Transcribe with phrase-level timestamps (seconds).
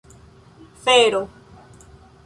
[0.85, 1.21] fero